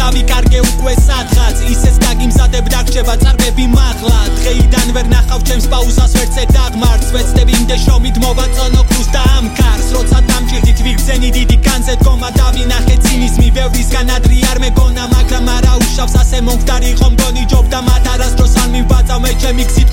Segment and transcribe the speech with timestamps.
[0.00, 1.56] მიყვე სადღაც.
[1.72, 4.20] ისეს დაგიმზადებ დაგჭება წარბები მაღლა.
[4.40, 7.02] დღეიდან ვერ ნახავ ჩემს პაუზას ვერცე დაღმართ.
[7.14, 12.96] ვეცდები იმდე შომით მოვაწონო ქრუს და ამ კარს როცა დამჭირდით ვიგზენი დიდი განზე დგომა დავინახე
[13.04, 13.48] ცინიზმი.
[13.56, 18.54] ბევრისგან ადრი არ მეგონა მაგრამ არა უშავს ასე მომხდარი ხომ გონი ჯობდა მათ არასდროს.
[18.62, 19.89] არ მივბაწავ მე ჩემი გზით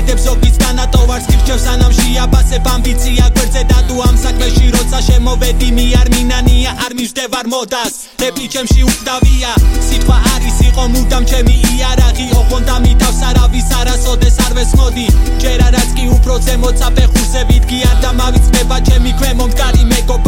[0.00, 5.84] ასაკეთებს ზოგის განატოვარს გირჩევს ანამ შეაბასებ ამბიცია გვერდზე და თუ ამ საქმეში როცა შემოვედი მე
[6.00, 7.92] არ მინანია არ მისდევარ მოდას.
[8.20, 9.50] რეპი ჩემში უკდავია
[9.88, 12.26] სიტყვა არის იყო მუდამ ჩემი იარაღი.
[12.40, 15.06] ოღონდ ამითავს არავის არასოდეს არ ვესმოდი.
[15.42, 20.19] ჯერ არაც კი უფრო ზემოთ საფეხურზე ვიდგი არ დამავიწყება ჩემი ქვემო მდგარი მეგობარი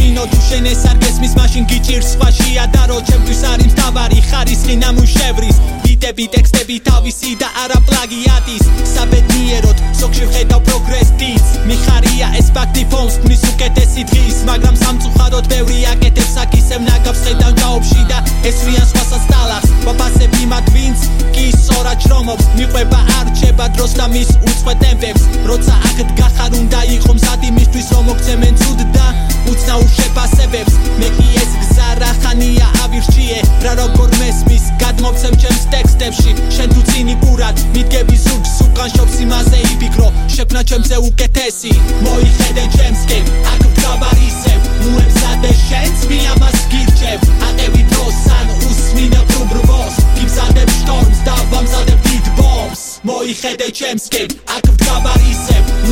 [0.00, 5.56] მოისმინო თუ შენ ეს არ გესმის მაშინ გიჭირს სხვაში ადარო ჩემთვის არის მთავარი ხარისხი ნამუშევრის
[5.84, 13.42] ბიტები ტექსტები თავისი და არა პლაგიატის საბედნიეროდ ზოგში ვხედავ პროგრესის მიხარია ეს ფაქტი ფონს მის
[13.52, 14.36] უკეთესი დღის.
[14.48, 18.18] მაგრამ სამწუხაროდ ბევრი აკეთებს აქისევ ნაგავს ხედავ ჯაობში და
[18.50, 21.00] ესრიან სხვასაც ტალახს ვაფასები მათ ვინც
[21.34, 22.46] კი სწორად შრომობს.
[22.58, 28.04] მიყვება არჩება დროს და მის უცხო ტემპებს როცა აქ დგახარ უნდა იყო მზად იმისთვის რომ
[28.10, 29.06] მოგცემენ ცუდ და
[29.50, 34.64] უცნაურ შეფასებებს მე კი ეს გზა რა ხანია ავირჩიე რა როგორ მესმის.
[34.82, 36.32] გადმოცემ ჩემს ტექსტებში.
[36.56, 40.08] შენ თუ ცინიკურად მიდგები ზურგს უკან შობს იმაზე იფიქრო.
[40.34, 41.72] შექმნა ჩემზე უკეთესი.
[42.06, 47.18] მოიხედე ჩემსკენ აქ ვგავარისებ უემსადე შენს მე ამას გირჩევ.
[47.48, 54.79] ატევი დროს ან უსმინე პრუბრბოს გიმზადებ შტორმს და ვამზადებ დიდ ბომბს მოიხედე ჩემსკენ აქ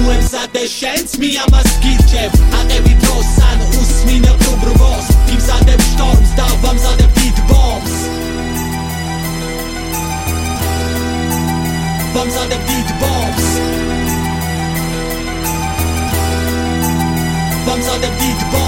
[0.09, 6.79] byłem zadeszent Mijam askilciem, a debi prosan Usminę próbr wos Kim zadem sztorm, zdał wam
[6.79, 7.93] zadem hit bombs
[12.15, 13.45] Wam zadem hit bombs
[17.67, 18.68] Wam zadem hit bombs